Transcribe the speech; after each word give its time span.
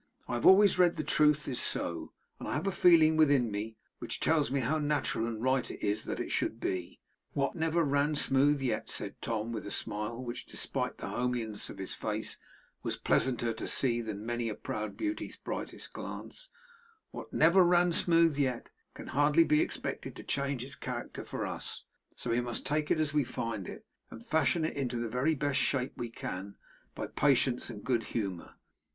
I 0.27 0.33
have 0.33 0.47
always 0.47 0.79
read 0.79 0.93
that 0.93 0.97
the 0.97 1.03
truth 1.03 1.47
is 1.47 1.59
so, 1.59 2.11
and 2.39 2.47
I 2.47 2.55
have 2.55 2.65
a 2.65 2.71
feeling 2.71 3.17
within 3.17 3.51
me, 3.51 3.77
which 3.99 4.19
tells 4.19 4.49
me 4.49 4.61
how 4.61 4.79
natural 4.79 5.27
and 5.27 5.43
right 5.43 5.69
it 5.69 5.85
is 5.85 6.05
that 6.05 6.19
it 6.19 6.31
should 6.31 6.59
be. 6.59 6.99
That 7.35 7.53
never 7.53 7.83
ran 7.83 8.15
smooth 8.15 8.61
yet,' 8.63 8.89
said 8.89 9.21
Tom, 9.21 9.51
with 9.51 9.67
a 9.67 9.69
smile 9.69 10.17
which, 10.23 10.47
despite 10.47 10.97
the 10.97 11.09
homeliness 11.09 11.69
of 11.69 11.77
his 11.77 11.93
face, 11.93 12.39
was 12.81 12.97
pleasanter 12.97 13.53
to 13.53 13.67
see 13.67 14.01
than 14.01 14.25
many 14.25 14.49
a 14.49 14.55
proud 14.55 14.97
beauty's 14.97 15.35
brightest 15.35 15.93
glance; 15.93 16.49
'what 17.11 17.31
never 17.31 17.63
ran 17.63 17.93
smooth 17.93 18.39
yet, 18.39 18.69
can 18.95 19.05
hardly 19.05 19.43
be 19.43 19.61
expected 19.61 20.15
to 20.15 20.23
change 20.23 20.63
its 20.63 20.73
character 20.73 21.23
for 21.23 21.45
us; 21.45 21.83
so 22.15 22.31
we 22.31 22.41
must 22.41 22.65
take 22.65 22.89
it 22.89 22.99
as 22.99 23.13
we 23.13 23.23
find 23.23 23.67
it, 23.69 23.85
and 24.09 24.25
fashion 24.25 24.65
it 24.65 24.75
into 24.75 24.97
the 24.97 25.09
very 25.09 25.35
best 25.35 25.59
shape 25.59 25.93
we 25.95 26.09
can, 26.09 26.55
by 26.95 27.05
patience 27.05 27.69
and 27.69 27.83
good 27.83 28.01
humour. 28.01 28.55